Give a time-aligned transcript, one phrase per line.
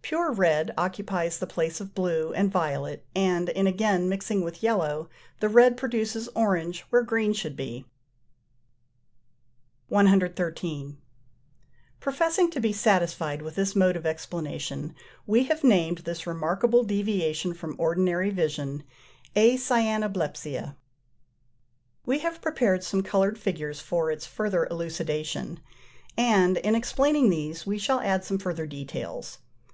[0.00, 5.10] Pure red occupies the place of blue and violet, and in again mixing with yellow
[5.40, 7.84] the red produces orange where green should be.
[9.88, 10.96] 113.
[12.00, 14.94] Professing to be satisfied with this mode of explanation,
[15.26, 18.84] we have named this remarkable deviation from ordinary vision
[19.36, 20.76] "Acyanoblepsia."
[22.06, 25.60] We have prepared some coloured figures for its further elucidation,
[26.16, 29.40] and in explaining these we shall add some further details.